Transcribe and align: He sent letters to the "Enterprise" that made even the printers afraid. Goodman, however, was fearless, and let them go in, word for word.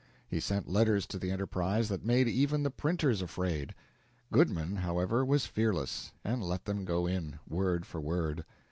He 0.27 0.39
sent 0.39 0.67
letters 0.67 1.05
to 1.05 1.19
the 1.19 1.29
"Enterprise" 1.29 1.87
that 1.89 2.03
made 2.03 2.27
even 2.27 2.63
the 2.63 2.71
printers 2.71 3.21
afraid. 3.21 3.75
Goodman, 4.33 4.77
however, 4.77 5.23
was 5.23 5.45
fearless, 5.45 6.11
and 6.23 6.41
let 6.43 6.65
them 6.65 6.85
go 6.85 7.05
in, 7.05 7.37
word 7.47 7.85
for 7.85 8.01
word. 8.01 8.43